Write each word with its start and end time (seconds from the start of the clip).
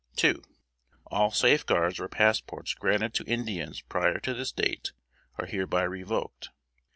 "II. 0.23 0.37
All 1.11 1.29
safe 1.29 1.63
guards 1.63 1.99
or 1.99 2.07
passports 2.07 2.73
granted 2.73 3.13
to 3.13 3.23
Indians 3.25 3.81
prior 3.81 4.17
to 4.21 4.33
this 4.33 4.51
date, 4.51 4.93
are 5.37 5.45
hereby 5.45 5.83
revoked. 5.83 6.49